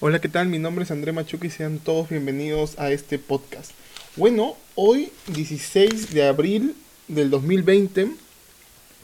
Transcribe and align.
Hola, 0.00 0.20
¿qué 0.20 0.28
tal? 0.28 0.46
Mi 0.46 0.60
nombre 0.60 0.84
es 0.84 0.92
André 0.92 1.10
Machuca 1.10 1.48
y 1.48 1.50
sean 1.50 1.80
todos 1.80 2.08
bienvenidos 2.08 2.78
a 2.78 2.92
este 2.92 3.18
podcast. 3.18 3.72
Bueno, 4.14 4.56
hoy 4.76 5.10
16 5.34 6.14
de 6.14 6.24
abril 6.24 6.76
del 7.08 7.30
2020 7.30 8.12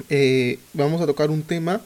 eh, 0.08 0.60
vamos 0.72 1.02
a 1.02 1.06
tocar 1.06 1.30
un 1.30 1.42
tema 1.42 1.80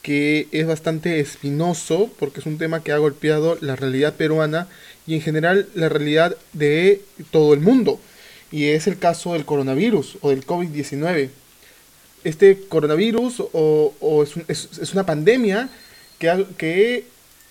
que 0.00 0.46
es 0.52 0.64
bastante 0.64 1.18
espinoso 1.18 2.08
porque 2.20 2.38
es 2.38 2.46
un 2.46 2.56
tema 2.56 2.84
que 2.84 2.92
ha 2.92 2.98
golpeado 2.98 3.58
la 3.60 3.74
realidad 3.74 4.14
peruana 4.14 4.68
y 5.08 5.14
en 5.14 5.22
general 5.22 5.68
la 5.74 5.88
realidad 5.88 6.36
de 6.52 7.02
todo 7.32 7.52
el 7.52 7.58
mundo. 7.58 7.98
Y 8.52 8.66
es 8.66 8.86
el 8.86 8.96
caso 8.96 9.32
del 9.32 9.44
coronavirus 9.44 10.18
o 10.20 10.30
del 10.30 10.46
COVID-19. 10.46 11.30
Este 12.22 12.60
coronavirus 12.68 13.42
o, 13.52 14.24
es, 14.46 14.92
una 14.92 15.04
pandemia 15.04 15.68
que, 16.20 16.46
que 16.56 17.06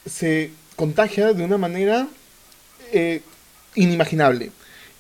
se 0.06 0.52
contagia 0.76 1.34
de 1.34 1.44
una 1.44 1.58
manera 1.58 2.08
eh, 2.92 3.22
inimaginable. 3.76 4.52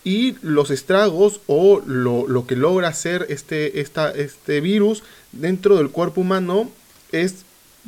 Y 0.03 0.35
los 0.41 0.69
estragos 0.69 1.41
o 1.47 1.81
lo, 1.85 2.45
que 2.45 2.55
logra 2.55 2.89
hacer 2.89 3.25
este, 3.29 3.79
este 3.79 4.61
virus 4.61 5.03
dentro 5.31 5.77
del 5.77 5.89
cuerpo 5.89 6.21
humano 6.21 6.69
es 7.11 7.37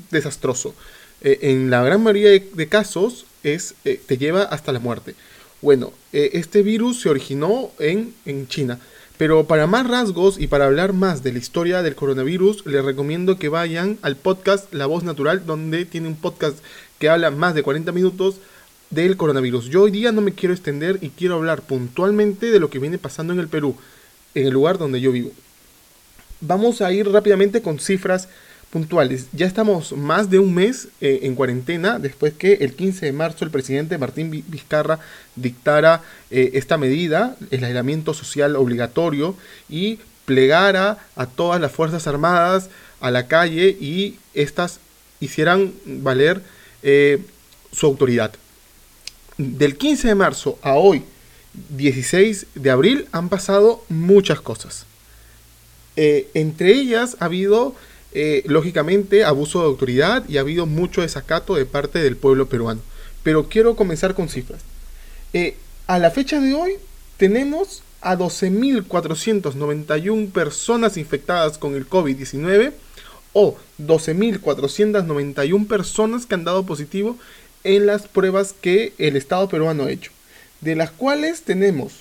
desastroso. 0.10 0.74
Eh, 1.22 1.40
en 1.44 1.70
la 1.70 1.84
gran 1.84 2.02
mayoría 2.02 2.30
de, 2.32 2.68
casos 2.68 3.26
es, 3.44 3.76
eh, 3.86 4.02
te 4.04 4.18
lleva 4.18 4.44
hasta 4.44 4.72
la 4.72 4.80
muerte. 4.80 5.14
Bueno, 5.62 5.92
este 6.12 6.62
virus 6.62 7.02
se 7.02 7.10
originó 7.10 7.72
en, 7.80 8.14
en 8.26 8.48
China. 8.48 8.80
Pero 9.18 9.46
para 9.46 9.66
más 9.66 9.88
rasgos 9.88 10.40
y 10.40 10.46
para 10.46 10.66
hablar 10.66 10.94
más 10.94 11.24
de 11.24 11.32
la 11.32 11.40
historia 11.40 11.82
del 11.82 11.96
coronavirus, 11.96 12.68
les 12.68 12.86
recomiendo 12.86 13.40
que 13.40 13.50
vayan 13.50 13.98
al 14.04 14.16
podcast 14.16 14.72
La 14.72 14.86
Voz 14.86 15.04
Natural, 15.04 15.44
donde 15.44 15.86
tiene 15.86 16.08
un 16.08 16.16
podcast 16.16 16.60
que 17.00 17.10
habla 17.10 17.32
más 17.32 17.54
de 17.56 17.64
40 17.64 17.92
minutos 17.92 18.38
del 18.90 19.18
coronavirus. 19.18 19.66
Yo 19.66 19.84
hoy 19.84 19.92
día 19.92 20.12
no 20.12 20.22
me 20.22 20.34
quiero 20.34 20.54
extender 20.54 21.00
y 21.02 21.10
quiero 21.10 21.36
hablar 21.36 21.62
puntualmente 21.62 22.48
de 22.52 22.60
lo 22.60 22.70
que 22.70 22.80
viene 22.80 22.98
pasando 22.98 23.34
en 23.34 23.40
el 23.40 23.48
Perú, 23.48 23.76
en 24.34 24.48
el 24.48 24.54
lugar 24.54 24.78
donde 24.78 25.02
yo 25.02 25.12
vivo. 25.12 25.32
Vamos 26.40 26.82
a 26.82 26.92
ir 26.92 27.10
rápidamente 27.10 27.62
con 27.62 27.80
cifras 27.80 28.30
puntuales. 28.70 29.28
Ya 29.34 29.46
estamos 29.46 29.94
más 29.94 30.30
de 30.30 30.40
un 30.40 30.54
mes 30.54 30.90
eh, 31.02 31.20
en 31.24 31.36
cuarentena 31.36 32.00
después 32.00 32.34
que 32.34 32.54
el 32.56 32.74
15 32.74 33.08
de 33.08 33.12
marzo 33.14 33.46
el 33.46 33.52
presidente 33.52 33.98
Martín 33.98 34.44
Vizcarra 34.48 35.00
dictara 35.36 36.04
eh, 36.30 36.52
esta 36.54 36.78
medida, 36.78 37.36
el 37.52 37.64
aislamiento 37.64 38.14
social 38.14 38.56
obligatorio, 38.56 39.36
y 39.70 40.00
plegara 40.26 40.98
a 41.16 41.26
todas 41.26 41.62
las 41.62 41.72
Fuerzas 41.72 42.06
Armadas 42.08 42.70
a 43.00 43.12
la 43.12 43.28
calle 43.28 43.70
y 43.70 44.20
estas 44.34 44.80
hicieran 45.20 45.74
valer 45.86 46.42
eh, 46.84 47.22
su 47.72 47.86
autoridad. 47.86 48.34
Del 49.38 49.78
15 49.78 50.08
de 50.08 50.16
marzo 50.16 50.58
a 50.62 50.74
hoy, 50.74 51.04
16 51.70 52.48
de 52.56 52.72
abril, 52.72 53.08
han 53.12 53.30
pasado 53.30 53.84
muchas 53.90 54.42
cosas. 54.42 54.86
Eh, 55.96 56.30
entre 56.34 56.74
ellas 56.74 57.18
ha 57.20 57.26
habido, 57.26 57.76
eh, 58.14 58.44
lógicamente, 58.46 59.24
abuso 59.24 59.60
de 59.60 59.66
autoridad 59.66 60.28
y 60.28 60.38
ha 60.38 60.42
habido 60.42 60.66
mucho 60.66 61.02
desacato 61.02 61.56
de 61.56 61.66
parte 61.66 62.00
del 62.00 62.18
pueblo 62.18 62.48
peruano. 62.48 62.82
Pero 63.24 63.50
quiero 63.50 63.76
comenzar 63.76 64.16
con 64.16 64.30
cifras. 64.30 64.62
a 65.88 66.00
la 66.00 66.12
fecha 66.12 66.42
de 66.42 66.54
hoy 66.54 66.74
tenemos 67.18 67.84
a 68.02 68.18
12.491 68.18 70.32
personas 70.32 70.98
infectadas 70.98 71.58
con 71.58 71.76
el 71.76 71.88
COVID-19 71.88 72.74
o 73.40 73.56
12.491 73.80 75.68
personas 75.68 76.26
que 76.26 76.34
han 76.34 76.44
dado 76.44 76.66
positivo 76.66 77.20
en 77.64 77.86
las 77.86 78.08
pruebas 78.08 78.56
que 78.60 78.94
el 78.98 79.16
Estado 79.16 79.48
peruano 79.48 79.84
ha 79.84 79.92
hecho. 79.92 80.10
De 80.62 80.76
las 80.76 80.90
cuales 80.90 81.44
tenemos, 81.44 82.00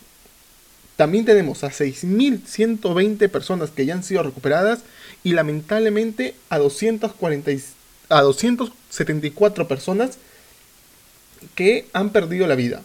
también 0.96 1.26
tenemos 1.26 1.62
a 1.62 1.68
6.120 1.68 3.28
personas 3.28 3.70
que 3.70 3.84
ya 3.84 3.92
han 3.92 4.02
sido 4.02 4.22
recuperadas 4.22 4.80
y 5.24 5.34
lamentablemente 5.34 6.34
a, 6.48 6.56
240, 6.56 7.50
a 8.08 8.22
274 8.22 9.68
personas 9.68 10.16
que 11.54 11.86
han 11.92 12.12
perdido 12.12 12.46
la 12.46 12.54
vida. 12.54 12.80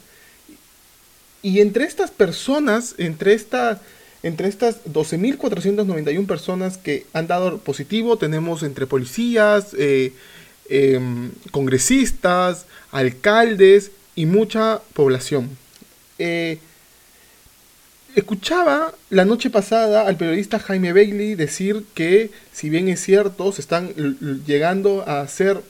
Y 1.42 1.62
entre 1.62 1.86
estas 1.86 2.12
personas, 2.12 2.96
entre 2.97 3.34
esta 3.34 3.81
entre 4.24 4.48
estas 4.48 4.84
12.491 4.86 6.28
personas 6.28 6.78
que 6.78 7.06
han 7.14 7.28
dado 7.28 7.58
positivo, 7.59 8.18
tenemos 8.18 8.64
entre 8.64 8.86
policías, 8.86 9.76
eh, 9.78 10.14
em, 10.70 11.32
congresistas, 11.52 12.66
alcaldes 12.92 13.92
y 14.16 14.26
mucha 14.26 14.82
población. 14.94 15.50
Eh, 16.20 16.59
escuchaba 18.16 18.94
la 19.09 19.26
noche 19.26 19.50
pasada 19.50 20.08
al 20.08 20.18
periodista 20.18 20.59
Jaime 20.59 20.94
Bailey 20.94 21.36
decir 21.36 21.86
que, 21.96 22.30
si 22.52 22.70
bien 22.70 22.90
es 22.90 23.02
cierto, 23.02 23.52
se 23.52 23.62
están 23.62 23.90
llegando 24.46 25.03
a 25.08 25.22
hacer 25.22 25.62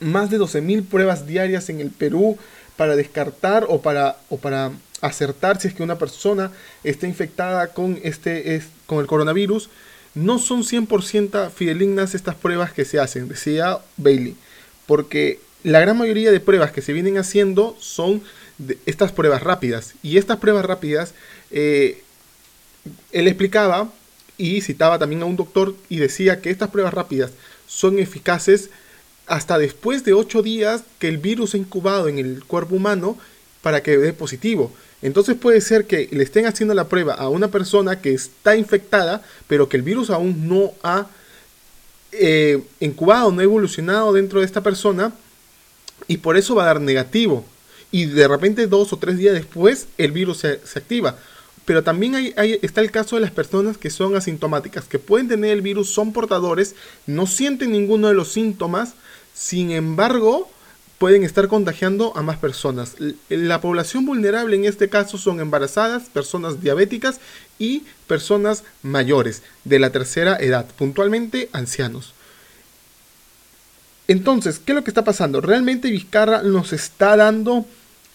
más 0.00 0.30
de 0.30 0.38
12.000 0.38 0.84
pruebas 0.84 1.26
diarias 1.26 1.68
en 1.70 1.80
el 1.80 1.90
Perú 1.90 2.38
para 2.76 2.94
descartar 2.94 3.66
o 3.68 3.82
para, 3.82 4.18
o 4.28 4.38
para 4.38 4.70
acertar 5.00 5.60
si 5.60 5.68
es 5.68 5.74
que 5.74 5.82
una 5.82 5.98
persona 5.98 6.50
está 6.84 7.06
infectada 7.06 7.68
con, 7.68 7.98
este, 8.02 8.56
es, 8.56 8.66
con 8.86 8.98
el 8.98 9.06
coronavirus, 9.06 9.70
no 10.14 10.38
son 10.38 10.62
100% 10.62 11.50
fidelignas 11.50 12.14
estas 12.14 12.34
pruebas 12.34 12.72
que 12.72 12.84
se 12.84 12.98
hacen, 12.98 13.28
decía 13.28 13.78
Bailey, 13.96 14.36
porque 14.86 15.40
la 15.62 15.80
gran 15.80 15.96
mayoría 15.96 16.32
de 16.32 16.40
pruebas 16.40 16.72
que 16.72 16.82
se 16.82 16.92
vienen 16.92 17.18
haciendo 17.18 17.76
son 17.78 18.22
estas 18.86 19.12
pruebas 19.12 19.42
rápidas, 19.42 19.94
y 20.02 20.18
estas 20.18 20.38
pruebas 20.38 20.64
rápidas, 20.64 21.14
eh, 21.50 22.02
él 23.12 23.28
explicaba 23.28 23.90
y 24.36 24.60
citaba 24.60 24.98
también 24.98 25.22
a 25.22 25.26
un 25.26 25.36
doctor 25.36 25.74
y 25.88 25.98
decía 25.98 26.40
que 26.40 26.50
estas 26.50 26.70
pruebas 26.70 26.94
rápidas 26.94 27.32
son 27.66 27.98
eficaces 27.98 28.70
hasta 29.26 29.58
después 29.58 30.04
de 30.04 30.14
8 30.14 30.42
días 30.42 30.82
que 30.98 31.08
el 31.08 31.18
virus 31.18 31.54
ha 31.54 31.58
incubado 31.58 32.08
en 32.08 32.18
el 32.18 32.44
cuerpo 32.44 32.76
humano 32.76 33.18
para 33.62 33.82
que 33.82 33.98
dé 33.98 34.12
positivo. 34.12 34.72
Entonces 35.00 35.36
puede 35.36 35.60
ser 35.60 35.86
que 35.86 36.08
le 36.10 36.24
estén 36.24 36.46
haciendo 36.46 36.74
la 36.74 36.88
prueba 36.88 37.14
a 37.14 37.28
una 37.28 37.48
persona 37.48 38.00
que 38.00 38.14
está 38.14 38.56
infectada, 38.56 39.22
pero 39.46 39.68
que 39.68 39.76
el 39.76 39.82
virus 39.82 40.10
aún 40.10 40.48
no 40.48 40.72
ha 40.82 41.06
eh, 42.12 42.62
incubado, 42.80 43.30
no 43.30 43.40
ha 43.40 43.44
evolucionado 43.44 44.12
dentro 44.12 44.40
de 44.40 44.46
esta 44.46 44.62
persona, 44.62 45.12
y 46.06 46.18
por 46.18 46.36
eso 46.36 46.54
va 46.54 46.64
a 46.64 46.66
dar 46.66 46.80
negativo. 46.80 47.44
Y 47.90 48.06
de 48.06 48.28
repente 48.28 48.66
dos 48.66 48.92
o 48.92 48.98
tres 48.98 49.18
días 49.18 49.34
después 49.34 49.86
el 49.98 50.12
virus 50.12 50.38
se, 50.38 50.60
activa. 50.74 51.16
Pero 51.64 51.82
también 51.82 52.14
está 52.62 52.80
el 52.80 52.90
caso 52.90 53.16
de 53.16 53.22
las 53.22 53.30
personas 53.30 53.76
que 53.76 53.90
son 53.90 54.16
asintomáticas, 54.16 54.84
que 54.84 54.98
pueden 54.98 55.28
tener 55.28 55.50
el 55.50 55.60
virus, 55.60 55.90
son 55.90 56.12
portadores, 56.12 56.74
no 57.06 57.26
sienten 57.26 57.72
ninguno 57.72 58.08
de 58.08 58.14
los 58.14 58.32
síntomas, 58.32 58.94
sin 59.34 59.70
embargo, 59.70 60.50
pueden 60.98 61.22
estar 61.22 61.46
contagiando 61.48 62.12
a 62.16 62.22
más 62.22 62.38
personas. 62.38 62.96
La 63.28 63.60
población 63.60 64.04
vulnerable 64.04 64.56
en 64.56 64.64
este 64.64 64.88
caso 64.88 65.16
son 65.16 65.40
embarazadas, 65.40 66.08
personas 66.08 66.60
diabéticas 66.60 67.20
y 67.58 67.84
personas 68.06 68.64
mayores 68.82 69.42
de 69.64 69.78
la 69.78 69.90
tercera 69.90 70.36
edad, 70.36 70.66
puntualmente 70.76 71.48
ancianos. 71.52 72.14
Entonces, 74.08 74.58
¿qué 74.58 74.72
es 74.72 74.76
lo 74.76 74.84
que 74.84 74.90
está 74.90 75.04
pasando? 75.04 75.40
¿Realmente 75.40 75.90
Vizcarra 75.90 76.42
nos 76.42 76.72
está 76.72 77.16
dando 77.16 77.66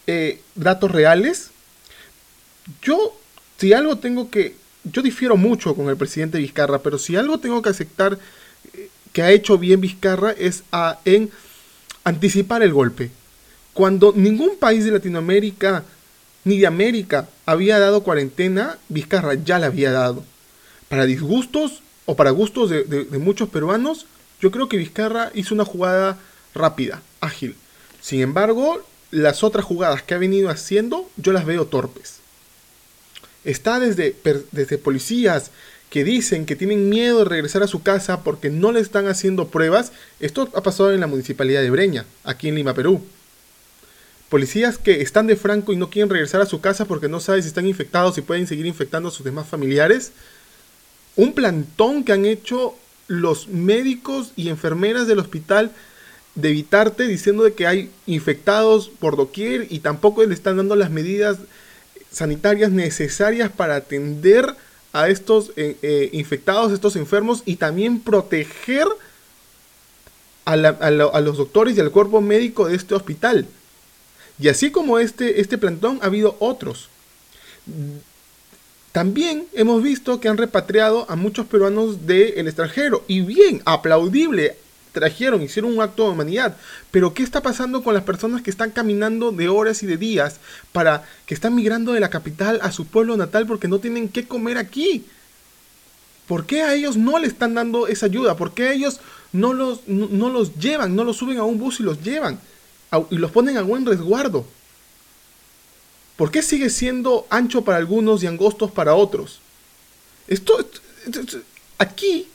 eh, 0.07 0.41
datos 0.55 0.91
reales? 0.91 1.51
Yo, 2.81 3.15
si 3.57 3.73
algo 3.73 3.97
tengo 3.97 4.29
que... 4.29 4.55
Yo 4.83 5.01
difiero 5.01 5.37
mucho 5.37 5.75
con 5.75 5.87
el 5.87 5.95
presidente 5.95 6.39
Vizcarra, 6.39 6.79
pero 6.79 6.97
si 6.97 7.15
algo 7.15 7.37
tengo 7.37 7.61
que 7.61 7.69
aceptar 7.69 8.17
eh, 8.73 8.89
que 9.13 9.21
ha 9.21 9.31
hecho 9.31 9.57
bien 9.57 9.79
Vizcarra 9.79 10.31
es 10.31 10.63
a, 10.71 10.99
en 11.05 11.31
anticipar 12.03 12.63
el 12.63 12.73
golpe. 12.73 13.11
Cuando 13.73 14.13
ningún 14.15 14.57
país 14.57 14.85
de 14.85 14.91
Latinoamérica 14.91 15.83
ni 16.43 16.57
de 16.59 16.67
América 16.67 17.29
había 17.45 17.79
dado 17.79 18.03
cuarentena, 18.03 18.77
Vizcarra 18.89 19.35
ya 19.35 19.59
la 19.59 19.67
había 19.67 19.91
dado. 19.91 20.23
Para 20.89 21.05
disgustos 21.05 21.81
o 22.05 22.15
para 22.15 22.31
gustos 22.31 22.69
de, 22.69 23.05
muchos 23.19 23.49
peruanos, 23.49 24.05
yo 24.41 24.51
creo 24.51 24.67
que 24.67 24.77
Vizcarra 24.77 25.31
hizo 25.33 25.55
una 25.55 25.65
jugada 25.65 26.19
rápida, 26.53 27.01
ágil. 27.21 27.55
Sin 28.01 28.21
embargo, 28.21 28.85
las 29.09 29.43
otras 29.43 29.65
jugadas 29.65 30.03
que 30.03 30.13
ha 30.13 30.17
venido 30.17 30.49
haciendo, 30.49 31.09
yo 31.17 31.31
las 31.31 31.45
veo 31.45 31.65
torpes. 31.65 32.19
Está 33.45 33.79
desde, 33.79 34.15
desde 34.51 34.77
policías 34.77 35.51
que 35.93 36.03
dicen 36.03 36.47
que 36.47 36.55
tienen 36.55 36.89
miedo 36.89 37.19
de 37.19 37.25
regresar 37.25 37.61
a 37.61 37.67
su 37.67 37.83
casa 37.83 38.23
porque 38.23 38.49
no 38.49 38.71
le 38.71 38.79
están 38.79 39.07
haciendo 39.07 39.49
pruebas. 39.49 39.91
Esto 40.19 40.49
ha 40.55 40.63
pasado 40.63 40.91
en 40.91 40.99
la 40.99 41.05
municipalidad 41.05 41.61
de 41.61 41.69
Breña, 41.69 42.07
aquí 42.23 42.47
en 42.47 42.55
Lima, 42.55 42.73
Perú. 42.73 42.99
Policías 44.27 44.79
que 44.79 45.03
están 45.03 45.27
de 45.27 45.35
franco 45.35 45.71
y 45.71 45.75
no 45.75 45.91
quieren 45.91 46.09
regresar 46.09 46.41
a 46.41 46.47
su 46.47 46.61
casa 46.61 46.85
porque 46.85 47.09
no 47.09 47.19
saben 47.19 47.43
si 47.43 47.49
están 47.49 47.67
infectados 47.67 48.17
y 48.17 48.21
pueden 48.21 48.47
seguir 48.47 48.65
infectando 48.65 49.09
a 49.09 49.11
sus 49.11 49.23
demás 49.23 49.47
familiares. 49.47 50.13
Un 51.15 51.33
plantón 51.33 52.03
que 52.03 52.13
han 52.13 52.25
hecho 52.25 52.73
los 53.05 53.47
médicos 53.47 54.31
y 54.35 54.49
enfermeras 54.49 55.05
del 55.05 55.19
hospital 55.19 55.73
de 56.33 56.49
evitarte 56.49 57.03
diciendo 57.07 57.43
de 57.43 57.53
que 57.53 57.67
hay 57.67 57.91
infectados 58.07 58.89
por 58.89 59.15
doquier 59.15 59.67
y 59.69 59.77
tampoco 59.77 60.25
le 60.25 60.33
están 60.33 60.57
dando 60.57 60.75
las 60.75 60.89
medidas 60.89 61.37
sanitarias 62.11 62.71
necesarias 62.71 63.51
para 63.51 63.75
atender 63.75 64.55
a 64.93 65.09
estos 65.09 65.51
eh, 65.55 65.77
eh, 65.81 66.09
infectados, 66.13 66.71
estos 66.71 66.95
enfermos 66.95 67.41
y 67.45 67.55
también 67.55 67.99
proteger 67.99 68.87
a, 70.45 70.55
los 70.55 71.37
doctores 71.37 71.75
y 71.75 71.81
al 71.81 71.91
cuerpo 71.91 72.21
médico 72.21 72.67
de 72.67 72.75
este 72.75 72.93
hospital. 72.93 73.47
Y 74.39 74.49
así 74.49 74.71
como 74.71 74.99
este, 74.99 75.41
este 75.41 75.57
plantón, 75.57 75.99
ha 76.01 76.05
habido 76.05 76.35
otros. 76.39 76.89
También 78.91 79.47
hemos 79.53 79.81
visto 79.81 80.19
que 80.19 80.27
han 80.27 80.37
repatriado 80.37 81.09
a 81.09 81.15
muchos 81.15 81.47
peruanos 81.47 82.05
del 82.05 82.47
extranjero. 82.47 83.03
Y 83.07 83.21
bien, 83.21 83.61
aplaudible, 83.65 84.57
trajeron, 84.93 85.41
hicieron 85.41 85.73
un 85.73 85.81
acto 85.81 86.03
de 86.05 86.11
humanidad. 86.11 86.55
Pero 86.91 87.13
¿qué 87.13 87.23
está 87.23 87.41
pasando 87.41 87.83
con 87.83 87.93
las 87.93 88.03
personas 88.03 88.41
que 88.41 88.49
están 88.49 88.71
caminando 88.71 89.31
de 89.31 89.49
horas 89.49 89.83
y 89.83 89.87
de 89.87 89.97
días 89.97 90.37
para 90.71 91.03
que 91.25 91.33
están 91.33 91.55
migrando 91.55 91.91
de 91.91 91.99
la 91.99 92.09
capital 92.09 92.59
a 92.61 92.71
su 92.71 92.85
pueblo 92.85 93.17
natal 93.17 93.45
porque 93.45 93.67
no 93.67 93.79
tienen 93.79 94.07
qué 94.07 94.25
comer 94.25 94.57
aquí? 94.57 95.05
¿Por 96.27 96.45
qué 96.45 96.61
a 96.61 96.73
ellos 96.73 96.95
no 96.95 97.19
le 97.19 97.27
están 97.27 97.53
dando 97.53 97.87
esa 97.87 98.05
ayuda? 98.05 98.37
¿Por 98.37 98.53
qué 98.53 98.69
a 98.69 98.73
ellos 98.73 99.01
no 99.33 99.51
los, 99.51 99.85
no, 99.87 100.29
los 100.29 100.55
llevan, 100.55 100.95
no 100.95 101.03
los 101.03 101.17
suben 101.17 101.39
a 101.39 101.43
un 101.43 101.59
bus 101.59 101.81
y 101.81 101.83
los 101.83 102.01
llevan 102.01 102.39
y 103.09 103.17
los 103.17 103.31
ponen 103.31 103.57
a 103.57 103.63
buen 103.63 103.85
resguardo? 103.85 104.45
¿Por 106.15 106.31
qué 106.31 106.43
sigue 106.43 106.69
siendo 106.69 107.25
ancho 107.29 107.63
para 107.63 107.79
algunos 107.79 108.23
y 108.23 108.27
angostos 108.27 108.71
para 108.71 108.93
otros? 108.93 109.39
Esto, 110.27 110.65
aquí 111.79 112.27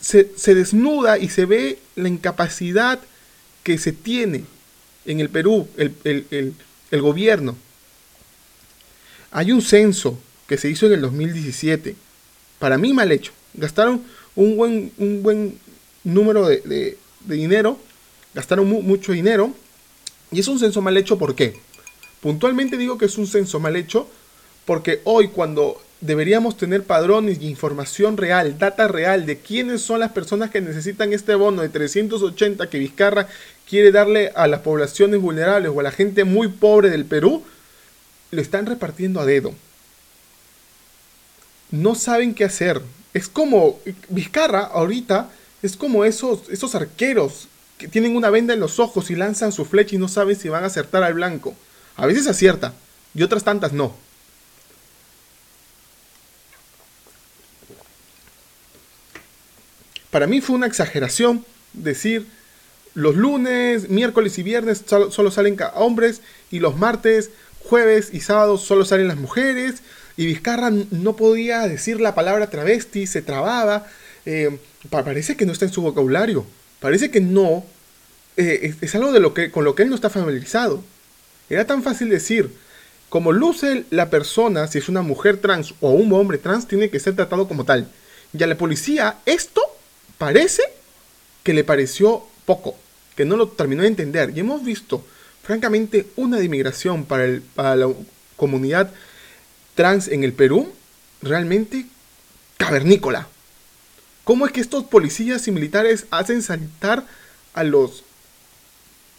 se, 0.00 0.54
desnuda 0.54 1.18
y 1.18 1.28
se 1.28 1.44
ve 1.44 1.78
la 1.96 2.08
incapacidad 2.08 3.00
que 3.62 3.78
se 3.78 3.92
tiene 3.92 4.44
en 5.04 5.20
el 5.20 5.28
Perú, 5.28 5.68
el, 5.76 5.94
el, 6.90 7.02
gobierno. 7.02 7.56
Hay 9.30 9.52
un 9.52 9.62
censo 9.62 10.18
que 10.46 10.56
se 10.56 10.70
hizo 10.70 10.86
en 10.86 10.92
el 10.94 11.00
2017, 11.02 11.96
para 12.58 12.78
mí 12.78 12.92
mal 12.92 13.12
hecho. 13.12 13.32
Gastaron 13.54 14.02
un 14.36 14.56
buen, 14.56 14.92
un 14.98 15.22
buen 15.22 15.58
número 16.04 16.46
de, 16.46 16.96
dinero, 17.26 17.78
gastaron 18.34 18.68
mucho 18.68 19.12
dinero, 19.12 19.52
y 20.30 20.40
es 20.40 20.48
un 20.48 20.58
censo 20.58 20.80
mal 20.80 20.96
hecho, 20.96 21.18
¿por 21.18 21.34
qué? 21.34 21.58
Puntualmente 22.20 22.76
digo 22.76 22.98
que 22.98 23.06
es 23.06 23.18
un 23.18 23.26
censo 23.26 23.60
mal 23.60 23.76
hecho, 23.76 24.08
porque 24.64 25.00
hoy 25.04 25.28
cuando 25.28 25.80
deberíamos 26.00 26.56
tener 26.56 26.84
padrones 26.84 27.38
y 27.40 27.48
información 27.48 28.16
real, 28.16 28.58
data 28.58 28.88
real 28.88 29.26
de 29.26 29.38
quiénes 29.38 29.82
son 29.82 30.00
las 30.00 30.12
personas 30.12 30.50
que 30.50 30.60
necesitan 30.60 31.12
este 31.12 31.34
bono 31.34 31.62
de 31.62 31.68
380 31.68 32.70
que 32.70 32.78
Vizcarra 32.78 33.28
quiere 33.68 33.90
darle 33.90 34.32
a 34.34 34.46
las 34.46 34.60
poblaciones 34.60 35.20
vulnerables 35.20 35.72
o 35.74 35.80
a 35.80 35.82
la 35.82 35.90
gente 35.90 36.24
muy 36.24 36.48
pobre 36.48 36.90
del 36.90 37.04
Perú, 37.04 37.42
lo 38.30 38.40
están 38.40 38.66
repartiendo 38.66 39.20
a 39.20 39.26
dedo. 39.26 39.54
No 41.70 41.94
saben 41.94 42.34
qué 42.34 42.44
hacer. 42.44 42.80
Es 43.12 43.28
como 43.28 43.78
Vizcarra 44.08 44.60
ahorita 44.60 45.30
es 45.62 45.76
como 45.76 46.04
esos, 46.04 46.48
esos 46.50 46.74
arqueros 46.74 47.48
que 47.78 47.88
tienen 47.88 48.16
una 48.16 48.30
venda 48.30 48.54
en 48.54 48.60
los 48.60 48.78
ojos 48.78 49.10
y 49.10 49.16
lanzan 49.16 49.52
su 49.52 49.64
flecha 49.64 49.96
y 49.96 49.98
no 49.98 50.08
saben 50.08 50.36
si 50.36 50.48
van 50.48 50.64
a 50.64 50.68
acertar 50.68 51.02
al 51.02 51.14
blanco. 51.14 51.54
A 51.96 52.06
veces 52.06 52.26
acierta 52.26 52.74
y 53.14 53.22
otras 53.22 53.44
tantas 53.44 53.72
no. 53.72 53.94
Para 60.10 60.26
mí 60.26 60.40
fue 60.40 60.56
una 60.56 60.66
exageración 60.66 61.44
decir 61.72 62.26
los 62.94 63.14
lunes, 63.14 63.88
miércoles 63.90 64.38
y 64.38 64.42
viernes 64.42 64.84
solo, 64.86 65.30
salen 65.30 65.56
hombres 65.74 66.20
y 66.50 66.58
los 66.58 66.76
martes, 66.76 67.30
jueves 67.60 68.10
y 68.12 68.20
sábados 68.20 68.62
solo 68.62 68.84
salen 68.84 69.08
las 69.08 69.18
mujeres. 69.18 69.82
Y 70.16 70.26
Vizcarra 70.26 70.70
no 70.70 71.14
podía 71.14 71.60
decir 71.68 72.00
la 72.00 72.14
palabra 72.14 72.50
travesti, 72.50 73.06
se 73.06 73.22
trababa. 73.22 73.86
Eh, 74.26 74.58
parece 74.90 75.36
que 75.36 75.46
no 75.46 75.52
está 75.52 75.66
en 75.66 75.72
su 75.72 75.82
vocabulario. 75.82 76.44
Parece 76.80 77.10
que 77.10 77.20
no. 77.20 77.64
Eh, 78.36 78.74
es, 78.80 78.94
algo 78.94 79.12
de 79.12 79.20
lo 79.20 79.32
que, 79.32 79.52
con 79.52 79.64
lo 79.64 79.74
que 79.74 79.84
él 79.84 79.90
no 79.90 79.94
está 79.94 80.10
familiarizado. 80.10 80.82
Era 81.48 81.66
tan 81.66 81.82
fácil 81.82 82.08
decir, 82.08 82.50
como 83.08 83.32
luce 83.32 83.84
la 83.90 84.10
persona, 84.10 84.66
si 84.66 84.78
es 84.78 84.88
una 84.88 85.02
mujer 85.02 85.36
trans 85.36 85.74
o 85.80 85.90
un 85.90 86.12
hombre 86.12 86.38
trans, 86.38 86.66
tiene 86.66 86.90
que 86.90 86.98
ser 86.98 87.14
tratado 87.14 87.46
como 87.46 87.64
tal. 87.64 87.88
Y 88.36 88.42
a 88.42 88.46
la 88.48 88.56
policía 88.56 89.18
esto 89.24 89.62
parece 90.18 90.62
que 91.42 91.54
le 91.54 91.64
pareció 91.64 92.24
poco, 92.44 92.76
que 93.16 93.24
no 93.24 93.36
lo 93.36 93.48
terminó 93.48 93.82
de 93.82 93.88
entender. 93.88 94.32
Y 94.34 94.40
hemos 94.40 94.64
visto, 94.64 95.04
francamente, 95.42 96.06
una 96.16 96.42
inmigración 96.42 97.04
para, 97.04 97.26
la 97.76 97.88
comunidad 98.36 98.92
trans 99.74 100.08
en 100.08 100.24
el 100.24 100.32
Perú 100.32 100.72
realmente 101.22 101.86
cavernícola. 102.56 103.28
¿Cómo 104.24 104.44
es 104.44 104.52
que 104.52 104.60
estos 104.60 104.84
policías 104.84 105.48
y 105.48 105.52
militares 105.52 106.06
hacen 106.10 106.42
saltar 106.42 107.06
a 107.54 107.64
los 107.64 108.04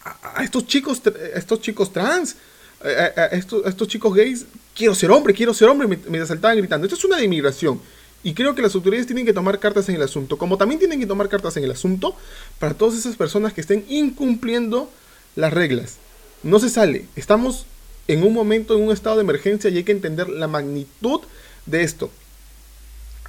a, 0.03 0.43
estos 0.43 0.67
chicos 0.67 1.01
estos 1.33 1.61
chicos 1.61 1.91
trans, 1.91 2.35
a, 2.81 3.25
estos, 3.27 3.65
estos, 3.65 3.87
chicos 3.87 4.13
gays? 4.13 4.45
Quiero 4.75 4.93
ser 4.93 5.11
hombre, 5.11 5.33
quiero 5.33 5.53
ser 5.53 5.67
hombre, 5.67 5.87
me, 5.87 6.25
saltaban 6.25 6.57
gritando. 6.57 6.85
Esto 6.85 6.95
es 6.95 7.05
una 7.05 7.17
de 7.17 7.25
inmigración. 7.25 7.81
Y 8.24 8.33
creo 8.33 8.54
que 8.54 8.62
las 8.62 8.75
autoridades 8.75 9.07
tienen 9.07 9.25
que 9.25 9.33
tomar 9.33 9.60
cartas 9.60 9.88
en 9.89 9.95
el 9.95 10.01
asunto, 10.01 10.38
como 10.38 10.57
también 10.57 10.80
tienen 10.80 11.00
que 11.00 11.06
tomar 11.06 11.30
cartas 11.30 11.56
en 11.57 11.63
el 11.63 11.71
asunto 11.71 12.16
para 12.60 12.74
todas 12.74 12.98
esas 12.98 13.16
personas 13.16 13.54
que 13.54 13.62
estén 13.62 13.86
incumpliendo 13.88 14.89
las 15.36 15.54
reglas. 15.54 15.95
No 16.44 16.60
se 16.60 16.69
sale, 16.69 17.06
estamos 17.16 17.66
en 18.07 18.24
un 18.24 18.33
momento, 18.33 18.75
en 18.75 18.83
un 18.83 18.92
estado 18.92 19.18
de 19.18 19.24
emergencia 19.24 19.69
y 19.69 19.77
hay 19.77 19.83
que 19.83 19.92
entender 19.92 20.27
la 20.27 20.48
magnitud 20.48 21.21
de 21.66 21.83
esto. 21.83 22.12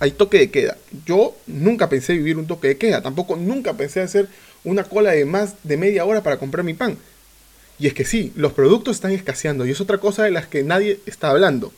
Hay 0.00 0.12
toque 0.12 0.38
de 0.38 0.50
queda. 0.50 0.78
Yo 1.04 1.36
nunca 1.46 1.88
pensé 1.88 2.14
vivir 2.14 2.38
un 2.38 2.46
toque 2.46 2.68
de 2.68 2.78
queda, 2.78 3.02
tampoco 3.02 3.36
nunca 3.36 3.74
pensé 3.74 4.00
hacer 4.00 4.28
una 4.64 4.84
cola 4.84 5.12
de 5.12 5.24
más 5.24 5.54
de 5.62 5.76
media 5.76 6.04
hora 6.04 6.22
para 6.22 6.38
comprar 6.38 6.64
mi 6.64 6.74
pan. 6.74 6.96
Y 7.78 7.86
es 7.86 7.94
que 7.94 8.04
sí, 8.04 8.32
los 8.34 8.52
productos 8.52 8.96
están 8.96 9.12
escaseando 9.12 9.66
y 9.66 9.70
es 9.70 9.80
otra 9.80 9.98
cosa 9.98 10.24
de 10.24 10.30
las 10.30 10.46
que 10.46 10.62
nadie 10.62 11.00
está 11.06 11.30
hablando. 11.30 11.72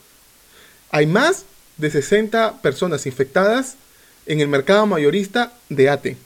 Hay 0.90 1.06
más 1.06 1.44
de 1.82 1.90
60 1.90 2.62
personas 2.62 3.06
infectadas 3.06 3.74
en 4.26 4.40
el 4.40 4.46
mercado 4.46 4.86
mayorista 4.86 5.52
de 5.68 5.90
ATE. 5.90 6.16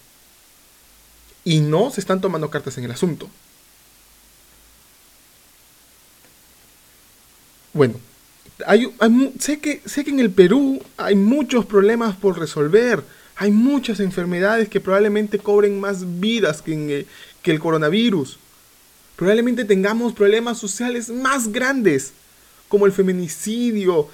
Y 1.44 1.61
no 1.61 1.91
se 1.91 2.00
están 2.00 2.20
tomando 2.20 2.50
cartas 2.50 2.76
en 2.76 2.85
el 2.85 2.91
asunto. 2.91 3.31
Bueno, 7.73 7.95
hay, 8.66 8.87
sé, 9.38 9.59
que, 9.59 9.80
sé 9.87 10.04
que 10.04 10.11
en 10.11 10.21
el 10.21 10.30
Perú 10.30 10.83
hay 10.99 11.14
muchos 11.14 11.64
problemas 11.64 12.14
por 12.16 12.38
resolver. 12.38 13.02
Hay 13.37 13.50
muchas 13.50 13.99
enfermedades 14.00 14.69
que 14.69 14.80
probablemente 14.80 15.38
cobren 15.38 15.80
más 15.80 16.21
vidas 16.21 16.61
que, 16.61 17.07
que 17.40 17.50
el 17.50 17.61
coronavirus. 17.61 18.38
Probablemente 19.16 19.64
tengamos 19.64 20.12
problemas 20.12 20.59
sociales 20.59 21.09
más 21.09 21.49
grandes, 21.49 22.12
como 22.69 22.85
el 22.85 22.92
feminicidio, 22.92 24.11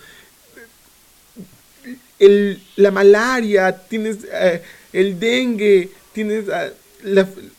la 2.77 2.91
malaria, 2.91 3.77
tienes 3.89 4.19
eh, 4.33 4.63
el 4.93 5.19
dengue, 5.19 5.91
tienes 6.13 6.49
ah, 6.49 6.71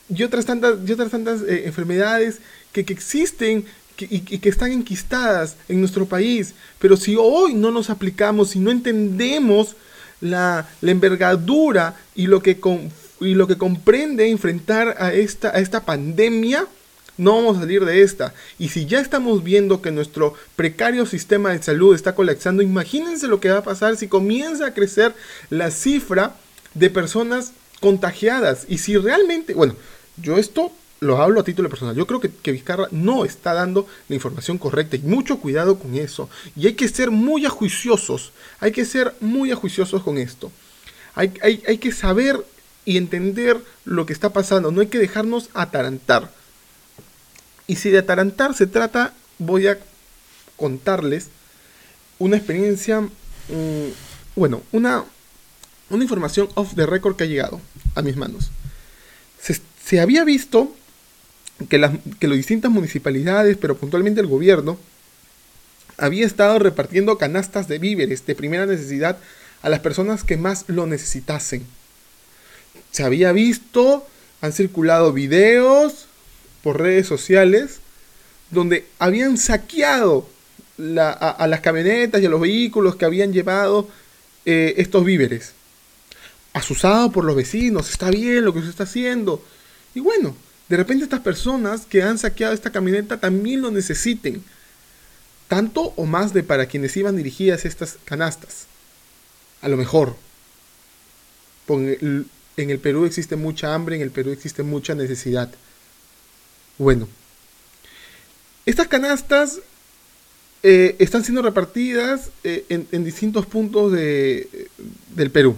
y 0.08 0.22
otras 0.22 0.46
tantas, 0.46 0.78
y 0.86 0.92
otras 0.92 1.10
tantas 1.10 1.42
eh, 1.42 1.66
enfermedades 1.66 2.38
que, 2.72 2.80
existen 2.80 3.66
y, 3.98 4.20
que 4.20 4.48
están 4.48 4.72
enquistadas 4.72 5.56
en 5.68 5.80
nuestro 5.80 6.06
país. 6.06 6.54
Pero 6.78 6.96
si 6.96 7.16
hoy 7.18 7.54
no 7.54 7.70
nos 7.70 7.90
aplicamos, 7.90 8.50
si 8.50 8.58
no 8.58 8.70
entendemos 8.70 9.76
la, 10.20 10.66
envergadura 10.82 11.96
y 12.14 12.26
lo, 12.26 12.42
que 12.42 12.58
y 13.20 13.34
lo 13.34 13.46
que 13.46 13.58
comprende 13.58 14.28
enfrentar 14.28 14.96
a 14.98 15.12
esta, 15.12 15.50
a 15.50 15.60
esta 15.60 15.84
pandemia, 15.84 16.66
no 17.16 17.36
vamos 17.36 17.56
a 17.56 17.60
salir 17.60 17.84
de 17.84 18.02
esta. 18.02 18.34
Y 18.58 18.68
si 18.68 18.86
ya 18.86 19.00
estamos 19.00 19.42
viendo 19.44 19.82
que 19.82 19.90
nuestro 19.90 20.34
precario 20.56 21.06
sistema 21.06 21.50
de 21.50 21.62
salud 21.62 21.94
está 21.94 22.14
colapsando, 22.14 22.62
imagínense 22.62 23.28
lo 23.28 23.40
que 23.40 23.50
va 23.50 23.58
a 23.58 23.64
pasar 23.64 23.96
si 23.96 24.08
comienza 24.08 24.66
a 24.66 24.74
crecer 24.74 25.14
la 25.50 25.70
cifra 25.70 26.36
de 26.74 26.90
personas 26.90 27.52
contagiadas. 27.80 28.66
Y 28.68 28.78
si 28.78 28.96
realmente, 28.96 29.54
bueno, 29.54 29.76
yo 30.16 30.38
esto 30.38 30.72
lo 31.00 31.20
hablo 31.20 31.40
a 31.40 31.44
título 31.44 31.68
personal. 31.68 31.94
Yo 31.94 32.06
creo 32.06 32.20
que, 32.20 32.30
que, 32.30 32.52
Vizcarra 32.52 32.88
no 32.90 33.24
está 33.24 33.52
dando 33.52 33.86
la 34.08 34.14
información 34.14 34.58
correcta 34.58 34.96
y 34.96 35.00
mucho 35.00 35.38
cuidado 35.38 35.78
con 35.78 35.94
eso. 35.94 36.28
Y 36.56 36.66
hay 36.66 36.74
que 36.74 36.88
ser 36.88 37.10
muy 37.10 37.46
ajuiciosos. 37.46 38.32
Hay 38.60 38.72
que 38.72 38.84
ser 38.84 39.14
muy 39.20 39.52
ajuiciosos 39.52 40.02
con 40.02 40.18
esto. 40.18 40.50
Hay, 41.14 41.34
hay, 41.42 41.62
hay 41.68 41.78
que 41.78 41.92
saber 41.92 42.44
y 42.84 42.96
entender 42.96 43.58
lo 43.84 44.06
que 44.06 44.12
está 44.12 44.32
pasando. 44.32 44.70
No 44.70 44.80
hay 44.80 44.88
que 44.88 44.98
dejarnos 44.98 45.50
atarantar. 45.54 46.30
Y 47.66 47.76
si 47.76 47.90
de 47.90 47.98
atarantar 47.98 48.54
se 48.54 48.66
trata, 48.66 49.14
voy 49.38 49.66
a 49.66 49.78
contarles 50.56 51.28
una 52.18 52.36
experiencia, 52.36 53.00
mm, 53.00 53.88
bueno, 54.36 54.62
una, 54.72 55.04
una 55.90 56.02
información 56.02 56.48
off 56.54 56.74
the 56.74 56.86
record 56.86 57.16
que 57.16 57.24
ha 57.24 57.28
llegado 57.28 57.60
a 57.94 58.02
mis 58.02 58.16
manos. 58.16 58.50
Se, 59.40 60.00
había 60.00 60.24
visto 60.24 60.74
que 61.68 61.78
las, 61.78 61.92
que 62.18 62.26
las 62.26 62.36
distintas 62.36 62.70
municipalidades, 62.70 63.56
pero 63.58 63.76
puntualmente 63.76 64.20
el 64.20 64.26
gobierno, 64.26 64.78
había 65.98 66.26
estado 66.26 66.58
repartiendo 66.58 67.18
canastas 67.18 67.68
de 67.68 67.78
víveres 67.78 68.26
de 68.26 68.34
primera 68.34 68.66
necesidad 68.66 69.18
a 69.62 69.68
las 69.68 69.80
personas 69.80 70.24
que 70.24 70.36
más 70.36 70.64
lo 70.68 70.86
necesitasen. 70.86 71.66
Se 72.90 73.04
había 73.04 73.32
visto, 73.32 74.06
han 74.40 74.52
circulado 74.52 75.12
videos 75.12 76.06
por 76.64 76.80
redes 76.80 77.06
sociales 77.06 77.80
donde 78.50 78.86
habían 78.98 79.36
saqueado 79.36 80.26
a, 80.78 81.46
las 81.46 81.60
camionetas 81.60 82.22
y 82.22 82.26
a 82.26 82.30
los 82.30 82.40
vehículos 82.40 82.96
que 82.96 83.04
habían 83.04 83.34
llevado 83.34 83.86
eh, 84.46 84.74
estos 84.78 85.04
víveres. 85.04 85.52
Asusado 86.54 87.12
por 87.12 87.24
los 87.24 87.36
vecinos, 87.36 87.90
está 87.90 88.10
bien 88.10 88.46
lo 88.46 88.54
que 88.54 88.62
se 88.62 88.70
está 88.70 88.84
haciendo. 88.84 89.44
Y 89.94 90.00
bueno, 90.00 90.34
de 90.70 90.76
repente 90.78 91.04
estas 91.04 91.20
personas 91.20 91.82
que 91.84 92.02
han 92.02 92.16
saqueado 92.16 92.54
esta 92.54 92.72
camioneta 92.72 93.20
también 93.20 93.60
lo 93.60 93.70
necesiten. 93.70 94.42
Tanto 95.48 95.92
o 95.96 96.06
más 96.06 96.32
de 96.32 96.42
para 96.42 96.64
quienes 96.64 96.96
iban 96.96 97.16
dirigidas 97.16 97.66
estas 97.66 97.98
canastas. 98.06 98.66
A 99.60 99.68
lo 99.68 99.76
mejor. 99.76 100.16
en 101.68 102.26
el 102.56 102.78
Perú 102.78 103.04
existe 103.04 103.36
mucha 103.36 103.74
hambre, 103.74 103.96
en 103.96 104.02
el 104.02 104.10
Perú 104.10 104.30
existe 104.30 104.62
mucha 104.62 104.94
necesidad. 104.94 105.52
Bueno, 106.78 107.08
estas 108.66 108.88
canastas 108.88 109.60
eh, 110.64 110.96
están 110.98 111.22
siendo 111.22 111.42
repartidas 111.42 112.30
eh, 112.42 112.64
en, 112.68 113.04
distintos 113.04 113.46
puntos 113.46 113.92
de, 113.92 114.68
del 115.14 115.30
Perú. 115.30 115.56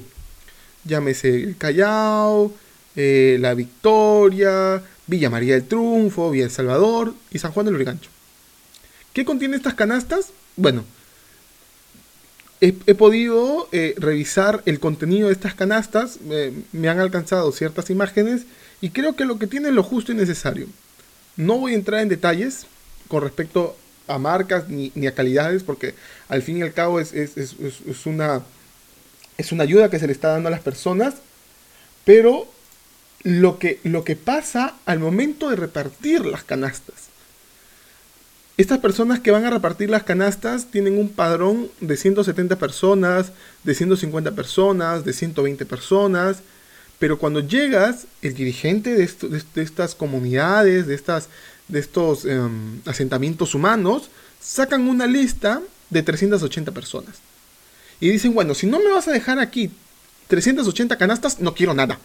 Llámese 0.85 1.43
el 1.43 1.57
Callao, 1.57 2.53
eh, 2.97 3.39
La 3.41 3.55
Victoria, 3.55 4.83
Villa 5.07 5.31
María 5.31 5.55
del 5.55 5.69
Triunfo, 5.69 6.31
Villa 6.31 6.45
El 6.45 6.51
Salvador 6.51 7.15
y 7.31 7.39
San 7.39 7.53
Juan 7.53 7.67
del 7.67 7.77
Urigancho. 7.77 8.11
¿Qué 9.15 9.25
contienen 9.25 9.57
estas 9.57 9.75
canastas? 9.75 10.33
Bueno, 10.57 10.85
he, 12.61 12.73
podido 12.73 13.69
revisar 13.97 14.63
el 14.67 14.81
contenido 14.81 15.29
de 15.29 15.33
estas 15.33 15.55
canastas, 15.55 16.19
me 16.73 16.89
han 16.89 16.99
alcanzado 16.99 17.53
ciertas 17.53 17.89
imágenes 17.89 18.43
y 18.81 18.91
creo 18.91 19.17
que 19.17 19.25
lo 19.25 19.39
que 19.39 19.47
tiene 19.47 19.69
es 19.69 19.75
lo 19.75 19.83
justo 19.83 20.13
y 20.13 20.17
necesario. 20.17 20.67
No 21.37 21.59
voy 21.59 21.73
a 21.73 21.77
entrar 21.77 22.01
en 22.01 22.09
detalles 22.09 22.67
con 23.09 23.23
respecto 23.23 23.77
a 24.09 24.19
marcas 24.19 24.69
ni, 24.69 25.07
a 25.07 25.15
calidades, 25.15 25.63
porque 25.63 25.95
al 26.29 26.43
fin 26.43 26.59
y 26.59 26.63
al 26.63 26.73
cabo 26.73 27.01
es, 27.01 27.13
una, 28.05 28.43
es 29.37 29.53
una 29.53 29.63
ayuda 29.65 29.91
que 29.91 29.99
se 29.99 30.07
le 30.07 30.13
está 30.13 30.29
dando 30.29 30.49
a 30.49 30.53
las 30.53 30.61
personas, 30.61 31.15
pero 32.05 32.49
lo 33.23 33.59
que, 33.59 33.81
lo 33.83 34.05
que 34.05 34.17
pasa 34.17 34.75
al 34.87 35.01
momento 35.01 35.51
de 35.51 35.57
repartir 35.57 36.25
las 36.25 36.45
canastas. 36.45 37.07
Estas 38.57 38.79
personas 38.79 39.21
que 39.21 39.31
van 39.31 39.45
a 39.45 39.51
repartir 39.51 39.91
las 39.91 40.05
canastas 40.05 40.71
tienen 40.71 40.99
un 40.99 41.11
padrón 41.11 41.69
de 41.81 41.97
170 41.97 42.57
personas, 42.57 43.33
de 43.65 43.75
150 43.75 44.31
personas, 44.33 45.05
de 45.05 45.13
120 45.13 45.67
personas, 45.67 46.39
pero 46.99 47.19
cuando 47.19 47.41
llegas, 47.41 48.07
el 48.23 48.35
dirigente 48.35 48.95
de, 48.95 49.63
estas 49.63 49.95
comunidades, 49.95 50.87
de 50.87 50.95
estas 50.95 51.29
de 51.69 51.81
estos 51.81 52.25
em, 52.25 52.81
asentamientos 52.87 53.55
humanos, 53.55 54.09
sacan 54.41 54.89
una 54.89 55.07
lista 55.07 55.61
de 55.91 56.03
380 56.03 56.73
personas. 56.73 57.17
Y 58.01 58.11
dicen, 58.11 58.35
bueno, 58.35 58.55
si 58.55 58.67
no 58.67 58.79
me 58.79 58.93
vas 58.93 59.09
a 59.09 59.13
dejar 59.13 59.39
aquí 59.39 59.71
380 60.29 60.97
canastas, 60.97 61.41
no 61.41 61.55
quiero 61.55 61.75
nada. 61.75 61.99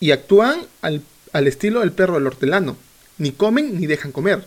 Y 0.00 0.10
actúan 0.10 0.60
al, 0.80 1.02
estilo 1.46 1.80
del 1.80 1.92
perro 1.92 2.14
del 2.14 2.26
hortelano. 2.26 2.76
Ni 3.18 3.32
comen 3.32 3.78
ni 3.80 3.86
dejan 3.86 4.12
comer. 4.12 4.44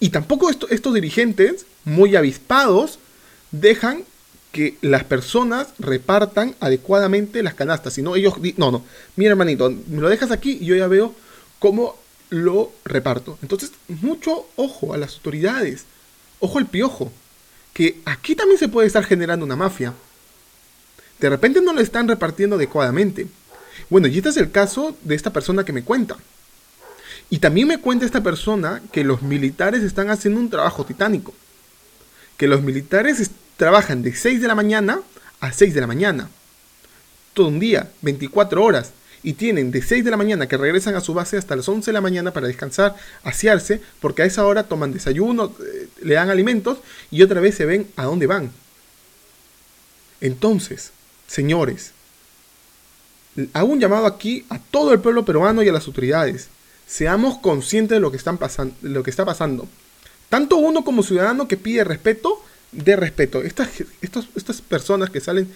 Y 0.00 0.10
tampoco 0.10 0.50
estos 0.50 0.94
dirigentes, 0.94 1.66
muy 1.84 2.16
avispados, 2.16 2.98
dejan 3.52 4.04
que 4.52 4.76
las 4.82 5.04
personas 5.04 5.68
repartan 5.78 6.54
adecuadamente 6.60 7.42
las 7.42 7.54
canastas. 7.54 7.94
Si 7.94 8.02
no, 8.02 8.14
ellos... 8.14 8.34
No, 8.58 8.70
no. 8.70 8.84
Mira, 9.16 9.30
hermanito, 9.30 9.70
me 9.88 10.00
lo 10.00 10.08
dejas 10.08 10.30
aquí 10.30 10.58
y 10.60 10.66
yo 10.66 10.76
ya 10.76 10.86
veo 10.86 11.14
cómo 11.58 11.96
lo 12.28 12.72
reparto. 12.84 13.38
Entonces, 13.42 13.72
mucho 13.88 14.46
ojo 14.56 14.94
a 14.94 14.98
las 14.98 15.14
autoridades, 15.14 15.84
ojo 16.40 16.58
al 16.58 16.66
piojo, 16.66 17.10
que 17.72 18.00
aquí 18.04 18.34
también 18.34 18.58
se 18.58 18.68
puede 18.68 18.86
estar 18.86 19.04
generando 19.04 19.44
una 19.44 19.56
mafia. 19.56 19.94
De 21.18 21.30
repente 21.30 21.60
no 21.62 21.72
lo 21.72 21.80
están 21.80 22.08
repartiendo 22.08 22.56
adecuadamente. 22.56 23.26
Bueno, 23.88 24.06
y 24.06 24.16
este 24.16 24.28
es 24.28 24.36
el 24.36 24.50
caso 24.50 24.96
de 25.02 25.14
esta 25.14 25.32
persona 25.32 25.64
que 25.64 25.72
me 25.72 25.84
cuenta. 25.84 26.16
Y 27.30 27.38
también 27.38 27.68
me 27.68 27.78
cuenta 27.78 28.04
esta 28.04 28.22
persona 28.22 28.82
que 28.92 29.04
los 29.04 29.22
militares 29.22 29.82
están 29.82 30.10
haciendo 30.10 30.40
un 30.40 30.50
trabajo 30.50 30.84
titánico. 30.84 31.32
Que 32.36 32.48
los 32.48 32.62
militares 32.62 33.20
trabajan 33.56 34.02
de 34.02 34.14
6 34.14 34.40
de 34.40 34.48
la 34.48 34.54
mañana 34.54 35.00
a 35.40 35.52
6 35.52 35.74
de 35.74 35.80
la 35.80 35.86
mañana. 35.86 36.28
Todo 37.34 37.48
un 37.48 37.58
día, 37.58 37.90
24 38.02 38.62
horas 38.62 38.92
y 39.22 39.34
tienen 39.34 39.70
de 39.70 39.82
6 39.82 40.04
de 40.04 40.10
la 40.10 40.16
mañana 40.16 40.48
que 40.48 40.56
regresan 40.56 40.94
a 40.94 41.00
su 41.00 41.14
base 41.14 41.36
hasta 41.36 41.56
las 41.56 41.68
11 41.68 41.90
de 41.90 41.92
la 41.92 42.00
mañana 42.00 42.32
para 42.32 42.48
descansar, 42.48 42.96
asearse, 43.22 43.80
porque 44.00 44.22
a 44.22 44.24
esa 44.24 44.44
hora 44.44 44.64
toman 44.64 44.92
desayuno, 44.92 45.54
eh, 45.60 45.88
le 46.02 46.14
dan 46.14 46.30
alimentos 46.30 46.78
y 47.10 47.22
otra 47.22 47.40
vez 47.40 47.54
se 47.54 47.64
ven 47.64 47.86
a 47.96 48.04
dónde 48.04 48.26
van. 48.26 48.50
Entonces, 50.20 50.92
señores, 51.26 51.92
hago 53.52 53.72
un 53.72 53.80
llamado 53.80 54.06
aquí 54.06 54.44
a 54.48 54.58
todo 54.58 54.92
el 54.92 55.00
pueblo 55.00 55.24
peruano 55.24 55.62
y 55.62 55.68
a 55.68 55.72
las 55.72 55.86
autoridades. 55.86 56.48
Seamos 56.86 57.38
conscientes 57.38 57.96
de 57.96 58.00
lo 58.00 58.10
que, 58.10 58.16
están 58.16 58.38
lo 58.82 59.02
que 59.02 59.10
está 59.10 59.24
pasando. 59.24 59.68
Tanto 60.28 60.56
uno 60.56 60.84
como 60.84 61.02
ciudadano 61.02 61.48
que 61.48 61.56
pide 61.56 61.84
respeto, 61.84 62.42
de 62.72 62.96
respeto. 62.96 63.42
Estas, 63.42 63.70
estas 64.00 64.60
personas 64.60 65.10
que 65.10 65.20
salen 65.20 65.48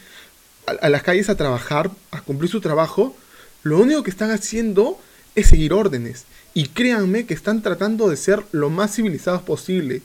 a 0.67 0.89
las 0.89 1.03
calles 1.03 1.29
a 1.29 1.37
trabajar, 1.37 1.91
a 2.11 2.21
cumplir 2.21 2.51
su 2.51 2.61
trabajo, 2.61 3.17
lo 3.63 3.79
único 3.79 4.03
que 4.03 4.11
están 4.11 4.31
haciendo 4.31 5.01
es 5.35 5.49
seguir 5.49 5.73
órdenes. 5.73 6.25
Y 6.55 6.69
créanme 6.69 7.27
que 7.27 7.35
están 7.35 7.63
tratando 7.63 8.09
de 8.09 8.17
ser 8.17 8.45
lo 8.53 8.71
más 8.71 8.95
civilizados 8.95 9.43
posible. 9.43 10.03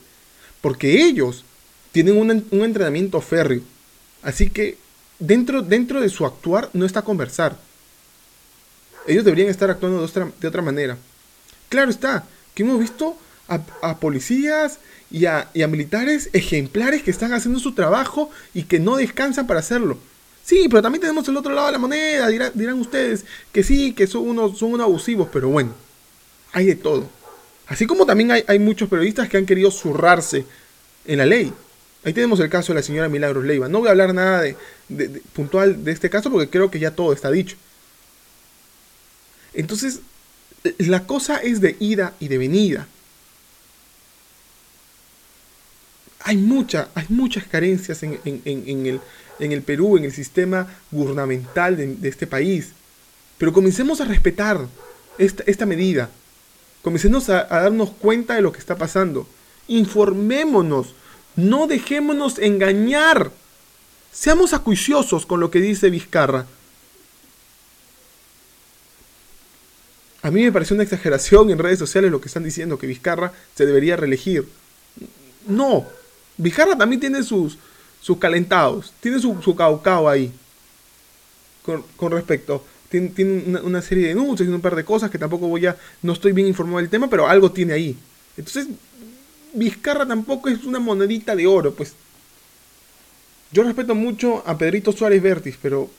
Porque 0.62 1.04
ellos 1.04 1.46
tienen 1.92 2.18
un, 2.18 2.64
entrenamiento 2.64 3.22
férreo. 3.22 3.62
Así 4.22 4.50
que 4.50 4.78
dentro, 5.20 5.62
dentro 5.62 6.02
de 6.02 6.10
su 6.10 6.26
actuar 6.26 6.70
no 6.74 6.86
está 6.86 7.02
conversar. 7.02 7.58
Ellos 9.08 9.26
deberían 9.26 9.50
estar 9.50 9.70
actuando 9.70 10.00
de 10.00 10.06
otra, 10.06 10.32
de 10.40 10.48
otra 10.48 10.62
manera. 10.62 10.98
Claro 11.70 11.90
está, 11.90 12.26
que 12.54 12.64
hemos 12.64 12.80
visto 12.80 13.18
a, 13.82 13.98
policías 13.98 14.80
y 15.10 15.26
a, 15.26 15.50
militares 15.68 16.30
ejemplares 16.34 17.04
que 17.04 17.12
están 17.12 17.34
haciendo 17.34 17.60
su 17.60 17.74
trabajo 17.74 18.30
y 18.54 18.64
que 18.64 18.80
no 18.80 18.96
descansan 18.96 19.48
para 19.48 19.60
hacerlo. 19.60 19.98
Sí, 20.44 20.68
pero 20.70 20.82
también 20.82 21.02
tenemos 21.02 21.28
el 21.28 21.38
otro 21.38 21.54
lado 21.54 21.68
de 21.68 21.74
la 21.74 21.78
moneda, 21.78 22.28
dirán, 22.28 22.80
ustedes 22.80 23.26
que 23.52 23.64
sí, 23.64 23.94
que 23.94 24.08
son 24.08 24.28
unos, 24.28 24.58
son 24.58 24.80
abusivos, 24.82 25.28
pero 25.32 25.50
bueno, 25.50 25.74
hay 26.54 26.66
de 26.66 26.76
todo. 26.76 27.10
Así 27.68 27.86
como 27.86 28.06
también 28.06 28.32
hay, 28.32 28.60
muchos 28.60 28.90
periodistas 28.90 29.30
que 29.30 29.38
han 29.38 29.46
querido 29.46 29.72
zurrarse 29.72 30.46
en 31.06 31.20
la 31.20 31.26
ley. 31.26 31.54
Ahí 32.04 32.14
tenemos 32.14 32.40
el 32.40 32.50
caso 32.50 32.74
de 32.74 32.80
la 32.80 32.84
señora 32.84 33.08
Milagros 33.08 33.46
Leiva. 33.46 33.70
No 33.70 33.80
voy 33.80 33.88
a 33.88 33.92
hablar 33.92 34.14
nada 34.14 34.42
de, 34.42 34.56
puntual 35.34 35.84
de 35.84 35.92
este 35.92 36.10
caso 36.10 36.32
porque 36.32 36.50
creo 36.50 36.72
que 36.72 36.80
ya 36.80 36.92
todo 36.92 37.14
está 37.14 37.30
dicho. 37.30 37.56
Entonces, 39.54 40.00
la 40.80 41.06
cosa 41.06 41.38
es 41.38 41.62
de 41.62 41.78
ida 41.80 42.14
y 42.20 42.28
de 42.28 42.38
venida. 42.38 42.88
Hay, 46.24 46.38
mucha, 46.38 46.90
hay 46.96 47.06
muchas 47.10 47.46
carencias 47.46 48.04
en, 48.04 48.20
el, 49.40 49.62
Perú, 49.62 49.98
en 49.98 50.06
el 50.06 50.12
sistema 50.12 50.68
gubernamental 50.92 51.78
de, 51.78 52.08
este 52.08 52.28
país. 52.28 52.74
Pero 53.38 53.54
comencemos 53.54 54.02
a 54.02 54.06
respetar 54.06 54.68
esta, 55.18 55.66
medida. 55.66 56.10
Comencemos 56.82 57.30
a, 57.30 57.46
darnos 57.46 57.92
cuenta 57.92 58.36
de 58.36 58.42
lo 58.42 58.52
que 58.52 58.60
está 58.60 58.76
pasando. 58.76 59.28
Informémonos. 59.68 60.94
No 61.36 61.68
dejémonos 61.68 62.40
engañar. 62.40 63.32
Seamos 64.12 64.54
acuiciosos 64.54 65.26
con 65.26 65.40
lo 65.40 65.50
que 65.50 65.62
dice 65.62 65.90
Vizcarra. 65.90 66.46
A 70.24 70.30
mí 70.30 70.44
me 70.44 70.52
parece 70.52 70.74
una 70.74 70.84
exageración 70.84 71.50
en 71.50 71.58
redes 71.58 71.80
sociales 71.80 72.12
lo 72.12 72.22
que 72.22 72.28
están 72.28 72.44
diciendo 72.44 72.78
que 72.78 72.86
Vizcarra 72.86 73.34
se 73.56 73.66
debería 73.66 73.96
reelegir. 73.96 74.48
No, 75.48 75.88
Vizcarra 76.38 76.78
también 76.78 77.00
tiene 77.00 77.24
sus, 77.24 77.58
sus 78.02 78.18
calentados. 78.18 78.94
Tiene 79.00 79.20
su, 79.20 79.42
su 79.42 79.56
caucao 79.56 80.10
ahí. 80.10 80.32
Con, 81.64 82.12
respecto. 82.12 82.66
Tiene, 82.90 83.60
una, 83.64 83.82
serie 83.82 84.04
de 84.04 84.10
denuncias 84.10 84.50
y 84.50 84.52
un 84.52 84.62
par 84.62 84.76
de 84.76 84.84
cosas 84.84 85.10
que 85.10 85.20
tampoco 85.20 85.48
voy 85.48 85.66
a. 85.66 85.78
No 86.02 86.14
estoy 86.14 86.32
bien 86.32 86.48
informado 86.48 86.80
del 86.80 86.90
tema, 86.90 87.10
pero 87.10 87.28
algo 87.28 87.52
tiene 87.52 87.74
ahí. 87.74 87.98
Entonces, 88.36 88.68
Vizcarra 89.54 90.06
tampoco 90.06 90.50
es 90.50 90.64
una 90.64 90.80
monedita 90.80 91.36
de 91.36 91.48
oro, 91.48 91.74
pues. 91.74 91.94
Yo 93.52 93.64
respeto 93.64 93.96
mucho 93.96 94.44
a 94.48 94.58
Pedrito 94.58 94.92
Suárez 94.92 95.22
Vértiz, 95.22 95.58
pero 95.62 95.90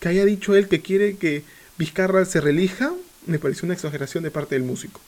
que 0.00 0.08
haya 0.08 0.24
dicho 0.24 0.54
él 0.54 0.68
que 0.68 0.80
quiere 0.80 1.16
que 1.16 1.42
Vizcarra 1.78 2.24
se 2.24 2.40
relija, 2.40 2.92
me 3.26 3.38
pareció 3.38 3.66
una 3.66 3.74
exageración 3.74 4.24
de 4.24 4.30
parte 4.30 4.54
del 4.54 4.64
músico. 4.64 5.00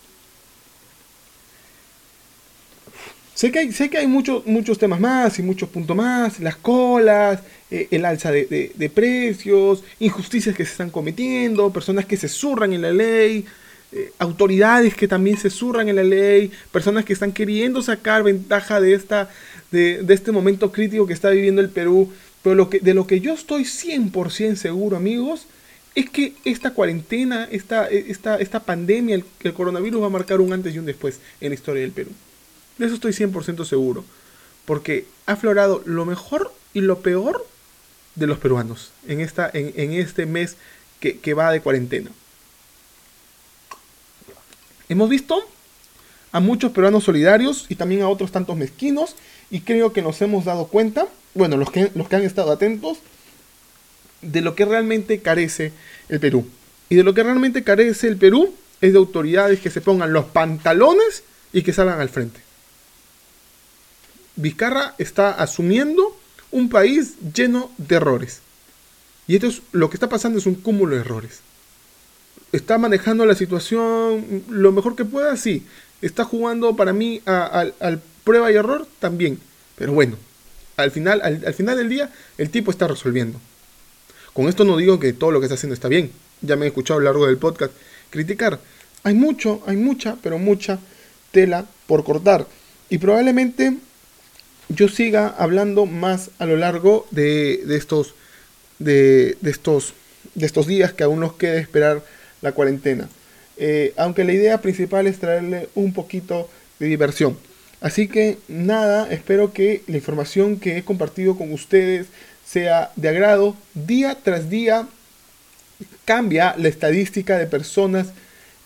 Sé 3.40 3.50
que 3.50 3.60
hay, 3.60 3.72
sé 3.72 3.88
que 3.88 3.96
hay 3.96 4.06
muchos, 4.06 4.44
muchos 4.44 4.78
temas 4.78 5.00
más 5.00 5.38
y 5.38 5.42
muchos 5.42 5.70
puntos 5.70 5.96
más, 5.96 6.40
las 6.40 6.56
colas, 6.56 7.40
eh, 7.70 7.88
el 7.90 8.04
alza 8.04 8.30
de, 8.30 8.92
precios, 8.94 9.82
injusticias 9.98 10.54
que 10.54 10.66
se 10.66 10.72
están 10.72 10.90
cometiendo, 10.90 11.72
personas 11.72 12.04
que 12.04 12.18
se 12.18 12.28
zurran 12.28 12.74
en 12.74 12.82
la 12.82 12.92
ley, 12.92 13.46
eh, 13.92 14.12
autoridades 14.18 14.94
que 14.94 15.08
también 15.08 15.38
se 15.38 15.48
zurran 15.48 15.88
en 15.88 15.96
la 15.96 16.02
ley, 16.02 16.50
personas 16.70 17.06
que 17.06 17.14
están 17.14 17.32
queriendo 17.32 17.80
sacar 17.80 18.24
ventaja 18.24 18.78
de, 18.78 18.92
esta, 18.92 19.30
de, 19.70 20.04
este 20.10 20.32
momento 20.32 20.70
crítico 20.70 21.06
que 21.06 21.14
está 21.14 21.30
viviendo 21.30 21.62
el 21.62 21.70
Perú. 21.70 22.12
Pero 22.42 22.54
lo 22.54 22.68
que, 22.68 22.80
de 22.80 22.92
lo 22.92 23.06
que 23.06 23.20
yo 23.20 23.32
estoy 23.32 23.62
100% 23.62 24.56
seguro, 24.56 24.98
amigos, 24.98 25.46
es 25.94 26.10
que 26.10 26.34
esta 26.44 26.72
cuarentena, 26.72 27.48
esta, 27.50 27.88
esta, 27.88 28.36
esta 28.36 28.60
pandemia, 28.60 29.22
el 29.44 29.54
coronavirus 29.54 30.02
va 30.02 30.08
a 30.08 30.10
marcar 30.10 30.42
un 30.42 30.52
antes 30.52 30.74
y 30.74 30.78
un 30.78 30.84
después 30.84 31.20
en 31.40 31.48
la 31.48 31.54
historia 31.54 31.80
del 31.80 31.92
Perú. 31.92 32.10
De 32.80 32.86
eso 32.86 32.94
estoy 32.94 33.12
100% 33.12 33.66
seguro. 33.66 34.06
Porque 34.64 35.04
ha 35.26 35.32
aflorado 35.32 35.82
lo 35.84 36.06
mejor 36.06 36.50
y 36.72 36.80
lo 36.80 37.00
peor 37.00 37.46
de 38.14 38.26
los 38.26 38.38
peruanos 38.38 38.90
en, 39.06 39.20
esta, 39.20 39.50
en, 39.52 39.92
este 39.92 40.24
mes 40.24 40.56
que, 40.98 41.18
que 41.18 41.34
va 41.34 41.52
de 41.52 41.60
cuarentena. 41.60 42.10
Hemos 44.88 45.10
visto 45.10 45.46
a 46.32 46.40
muchos 46.40 46.72
peruanos 46.72 47.04
solidarios 47.04 47.66
y 47.68 47.74
también 47.74 48.00
a 48.00 48.08
otros 48.08 48.32
tantos 48.32 48.56
mezquinos 48.56 49.14
y 49.50 49.60
creo 49.60 49.92
que 49.92 50.00
nos 50.00 50.22
hemos 50.22 50.46
dado 50.46 50.68
cuenta, 50.68 51.06
bueno, 51.34 51.58
los 51.58 51.70
que, 51.70 51.90
los 51.94 52.08
que 52.08 52.16
han 52.16 52.22
estado 52.22 52.50
atentos, 52.50 52.98
de 54.22 54.40
lo 54.40 54.54
que 54.54 54.64
realmente 54.64 55.20
carece 55.20 55.72
el 56.08 56.18
Perú. 56.18 56.48
Y 56.88 56.94
de 56.94 57.02
lo 57.02 57.12
que 57.12 57.24
realmente 57.24 57.62
carece 57.62 58.08
el 58.08 58.16
Perú 58.16 58.54
es 58.80 58.92
de 58.92 58.98
autoridades 58.98 59.60
que 59.60 59.70
se 59.70 59.82
pongan 59.82 60.14
los 60.14 60.24
pantalones 60.26 61.24
y 61.52 61.62
que 61.62 61.74
salgan 61.74 62.00
al 62.00 62.08
frente. 62.08 62.49
Vizcarra 64.40 64.94
está 64.98 65.30
asumiendo 65.32 66.16
un 66.50 66.68
país 66.68 67.14
lleno 67.34 67.70
de 67.78 67.96
errores. 67.96 68.40
Y 69.26 69.34
esto 69.34 69.46
es 69.46 69.62
lo 69.72 69.90
que 69.90 69.96
está 69.96 70.08
pasando 70.08 70.38
es 70.38 70.46
un 70.46 70.56
cúmulo 70.56 70.94
de 70.94 71.02
errores. 71.02 71.40
Está 72.52 72.78
manejando 72.78 73.26
la 73.26 73.36
situación 73.36 74.44
lo 74.48 74.72
mejor 74.72 74.96
que 74.96 75.04
pueda, 75.04 75.36
sí. 75.36 75.64
Está 76.02 76.24
jugando 76.24 76.74
para 76.74 76.92
mí 76.92 77.22
al 77.26 78.02
prueba 78.24 78.50
y 78.50 78.56
error 78.56 78.86
también. 78.98 79.38
Pero 79.76 79.92
bueno, 79.92 80.16
al 80.76 80.90
final, 80.90 81.20
al, 81.22 81.54
final 81.54 81.76
del 81.76 81.88
día, 81.88 82.10
el 82.38 82.50
tipo 82.50 82.70
está 82.70 82.88
resolviendo. 82.88 83.38
Con 84.32 84.48
esto 84.48 84.64
no 84.64 84.76
digo 84.76 84.98
que 84.98 85.12
todo 85.12 85.30
lo 85.30 85.40
que 85.40 85.46
está 85.46 85.54
haciendo 85.54 85.74
está 85.74 85.88
bien. 85.88 86.10
Ya 86.40 86.56
me 86.56 86.64
he 86.64 86.68
escuchado 86.68 86.98
a 86.98 87.02
lo 87.02 87.04
largo 87.04 87.26
del 87.26 87.38
podcast 87.38 87.72
criticar. 88.10 88.58
Hay 89.02 89.14
mucho, 89.14 89.62
hay 89.66 89.76
mucha, 89.76 90.16
pero 90.22 90.38
mucha 90.38 90.78
tela 91.30 91.66
por 91.86 92.04
cortar. 92.04 92.46
Y 92.88 92.98
probablemente 92.98 93.76
yo 94.70 94.88
siga 94.88 95.34
hablando 95.36 95.84
más 95.84 96.30
a 96.38 96.46
lo 96.46 96.56
largo 96.56 97.06
de, 97.10 97.62
estos, 97.76 98.14
de, 98.78 99.36
estos, 99.44 99.94
de 100.34 100.46
estos 100.46 100.66
días 100.66 100.92
que 100.92 101.04
aún 101.04 101.20
nos 101.20 101.34
queda 101.34 101.58
esperar 101.58 102.02
la 102.40 102.52
cuarentena. 102.52 103.08
Eh, 103.56 103.92
aunque 103.96 104.24
la 104.24 104.32
idea 104.32 104.62
principal 104.62 105.06
es 105.06 105.18
traerle 105.18 105.68
un 105.74 105.92
poquito 105.92 106.48
de 106.78 106.86
diversión. 106.86 107.36
Así 107.80 108.08
que 108.08 108.38
nada, 108.48 109.10
espero 109.10 109.52
que 109.52 109.82
la 109.86 109.96
información 109.96 110.58
que 110.58 110.78
he 110.78 110.84
compartido 110.84 111.36
con 111.36 111.52
ustedes 111.52 112.06
sea 112.46 112.92
de 112.96 113.08
agrado. 113.08 113.56
Día 113.74 114.16
tras 114.22 114.50
día 114.50 114.86
cambia 116.04 116.54
la 116.58 116.68
estadística 116.68 117.38
de 117.38 117.46
personas 117.46 118.08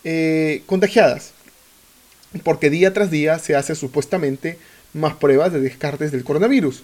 eh, 0.03 0.61
contagiadas. 0.65 1.31
Porque 2.43 2.69
día 2.69 2.93
tras 2.93 3.09
día 3.09 3.39
se 3.39 3.55
hace 3.55 3.75
supuestamente 3.75 4.57
más 4.95 5.15
pruebas 5.15 5.51
de 5.51 5.59
descartes 5.59 6.11
del 6.11 6.23
coronavirus. 6.23 6.81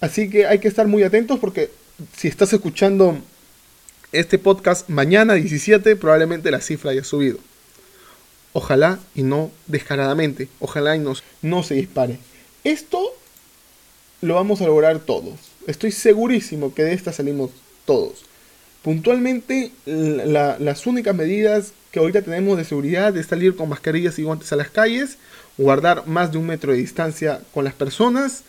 Así 0.00 0.28
que 0.28 0.46
hay 0.46 0.58
que 0.58 0.68
estar 0.68 0.88
muy 0.88 1.04
atentos 1.04 1.38
porque 1.38 1.70
si 2.16 2.26
estás 2.26 2.52
escuchando 2.52 3.18
este 4.10 4.38
podcast 4.38 4.88
mañana 4.88 5.34
17, 5.34 5.94
probablemente 5.96 6.50
la 6.50 6.60
cifra 6.60 6.90
haya 6.90 7.04
subido. 7.04 7.38
Ojalá 8.54 8.98
y 9.14 9.22
no 9.22 9.50
descaradamente. 9.66 10.48
Ojalá 10.60 10.96
y 10.96 10.98
no, 10.98 11.14
no 11.42 11.62
se 11.62 11.74
dispare. 11.74 12.18
Esto 12.64 13.00
lo 14.22 14.34
vamos 14.34 14.60
a 14.62 14.66
lograr 14.66 14.98
todos. 15.00 15.34
Estoy 15.66 15.92
segurísimo 15.92 16.74
que 16.74 16.84
de 16.84 16.94
esta 16.94 17.12
salimos 17.12 17.50
todos. 17.84 18.24
Puntualmente, 18.82 19.72
las 19.84 20.86
únicas 20.86 21.14
medidas 21.14 21.72
que 21.92 22.00
ahorita 22.00 22.22
tenemos 22.22 22.56
de 22.56 22.64
seguridad 22.64 23.16
es 23.16 23.26
salir 23.26 23.54
con 23.54 23.68
mascarillas 23.68 24.18
y 24.18 24.22
guantes 24.22 24.52
a 24.52 24.56
las 24.56 24.70
calles 24.70 25.18
guardar 25.58 26.06
más 26.06 26.32
de 26.32 26.38
un 26.38 26.46
metro 26.46 26.72
de 26.72 26.78
distancia 26.78 27.40
con 27.52 27.64
las 27.64 27.74
personas, 27.74 28.44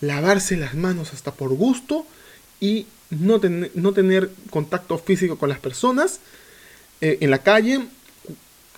lavarse 0.00 0.56
las 0.56 0.74
manos 0.74 1.12
hasta 1.12 1.32
por 1.32 1.54
gusto 1.54 2.06
y 2.60 2.86
no, 3.10 3.40
no 3.74 3.92
tener 3.92 4.30
contacto 4.50 4.98
físico 4.98 5.38
con 5.38 5.48
las 5.48 5.58
personas 5.58 6.20
eh, 7.00 7.18
en 7.20 7.30
la 7.30 7.38
calle, 7.38 7.86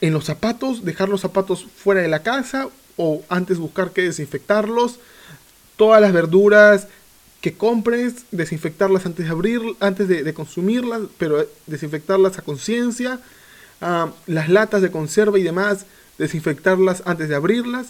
en 0.01 0.13
los 0.13 0.25
zapatos, 0.25 0.85
dejar 0.85 1.09
los 1.09 1.21
zapatos 1.21 1.67
fuera 1.77 2.01
de 2.01 2.09
la 2.09 2.23
casa 2.23 2.69
o 2.97 3.23
antes 3.29 3.59
buscar 3.59 3.93
que 3.93 4.03
desinfectarlos, 4.03 4.99
todas 5.77 6.01
las 6.01 6.13
verduras 6.13 6.89
que 7.41 7.55
compres, 7.55 8.25
desinfectarlas 8.31 9.07
antes 9.07 9.27
de 9.27 9.33
abrir, 9.33 9.61
antes 9.81 10.07
de, 10.07 10.35
consumirlas, 10.35 11.03
pero 11.19 11.45
desinfectarlas 11.67 12.39
a 12.39 12.43
conciencia, 12.43 13.19
ah, 13.81 14.13
las 14.27 14.49
latas 14.49 14.83
de 14.83 14.93
conserva 14.93 15.39
y 15.39 15.43
demás, 15.43 15.87
desinfectarlas 16.19 17.03
antes 17.07 17.29
de 17.29 17.35
abrirlas. 17.35 17.89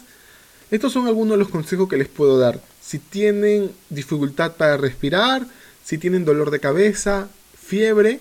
Estos 0.71 0.93
son 0.93 1.07
algunos 1.07 1.33
de 1.33 1.43
los 1.43 1.49
consejos 1.49 1.87
que 1.87 1.97
les 1.97 2.07
puedo 2.07 2.39
dar. 2.39 2.59
Si 2.81 2.99
tienen 2.99 3.71
dificultad 3.89 4.53
para 4.53 4.77
respirar, 4.77 5.45
si 5.83 5.97
tienen 5.97 6.25
dolor 6.25 6.51
de 6.51 6.59
cabeza, 6.59 7.27
fiebre, 7.55 8.19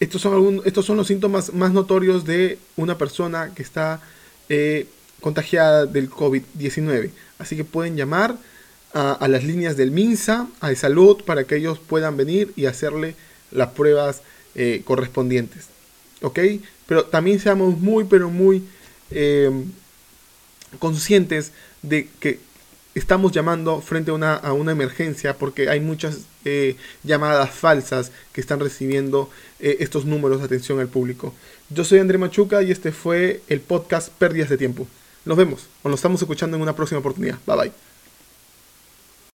estos 0.00 0.20
son, 0.20 0.62
estos 0.64 0.84
son 0.84 0.96
los 0.96 1.06
síntomas 1.06 1.52
más 1.54 1.72
notorios 1.72 2.24
de 2.24 2.58
una 2.76 2.98
persona 2.98 3.52
que 3.54 3.62
está 3.62 4.00
eh, 4.48 4.88
contagiada 5.20 5.86
del 5.86 6.10
COVID-19. 6.10 7.10
Así 7.38 7.56
que 7.56 7.64
pueden 7.64 7.96
llamar 7.96 8.36
a, 8.92 9.26
las 9.28 9.44
líneas 9.44 9.76
del 9.76 9.90
MINSA, 9.90 10.48
a 10.60 10.68
de 10.68 10.76
salud, 10.76 11.22
para 11.24 11.44
que 11.44 11.56
ellos 11.56 11.78
puedan 11.78 12.16
venir 12.16 12.52
y 12.56 12.66
hacerle 12.66 13.14
las 13.50 13.70
pruebas 13.70 14.22
eh, 14.54 14.82
correspondientes. 14.84 15.66
¿Ok? 16.20 16.38
Pero 16.92 17.06
también 17.06 17.40
seamos 17.40 17.78
muy, 17.78 18.04
pero 18.04 18.28
muy 18.28 18.64
eh, 19.10 19.50
conscientes 20.78 21.52
de 21.80 22.06
que 22.20 22.38
estamos 22.94 23.32
llamando 23.32 23.80
frente 23.80 24.10
a 24.10 24.14
una, 24.52 24.72
emergencia 24.72 25.38
porque 25.38 25.70
hay 25.70 25.80
muchas 25.80 26.26
eh, 26.44 26.76
llamadas 27.02 27.48
falsas 27.48 28.12
que 28.34 28.42
están 28.42 28.60
recibiendo 28.60 29.30
eh, 29.58 29.78
estos 29.80 30.04
números 30.04 30.40
de 30.40 30.44
atención 30.44 30.80
al 30.80 30.88
público. 30.88 31.32
Yo 31.70 31.82
soy 31.82 31.98
André 31.98 32.18
Machuca 32.18 32.62
y 32.62 32.70
este 32.70 32.92
fue 32.92 33.40
el 33.48 33.62
podcast 33.62 34.10
Pérdidas 34.10 34.50
de 34.50 34.58
Tiempo. 34.58 34.86
Nos 35.24 35.38
vemos 35.38 35.68
o 35.82 35.88
nos 35.88 35.98
estamos 35.98 36.20
escuchando 36.20 36.58
en 36.58 36.62
una 36.62 36.76
próxima 36.76 36.98
oportunidad. 36.98 37.38
Bye 37.46 37.56
bye. 37.56 37.91